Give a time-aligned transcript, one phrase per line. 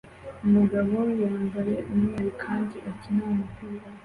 [0.45, 3.85] Umugabo yambaye umweru kandi akina umupira